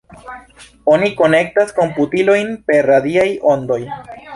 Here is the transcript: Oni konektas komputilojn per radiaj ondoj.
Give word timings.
Oni 0.93 1.11
konektas 1.21 1.75
komputilojn 1.83 2.53
per 2.71 2.93
radiaj 2.95 3.33
ondoj. 3.57 3.83